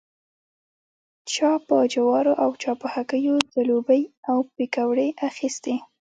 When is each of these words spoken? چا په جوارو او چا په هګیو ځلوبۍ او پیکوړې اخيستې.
چا 1.33 1.51
په 1.67 1.77
جوارو 1.93 2.33
او 2.43 2.51
چا 2.61 2.71
په 2.81 2.87
هګیو 2.93 3.35
ځلوبۍ 3.53 4.01
او 4.31 4.37
پیکوړې 4.55 5.07
اخيستې. 5.29 5.75